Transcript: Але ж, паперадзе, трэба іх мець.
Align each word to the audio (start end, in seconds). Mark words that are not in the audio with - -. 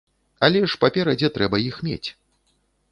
Але 0.47 0.61
ж, 0.69 0.79
паперадзе, 0.83 1.31
трэба 1.37 1.57
іх 1.69 1.75
мець. 1.91 2.09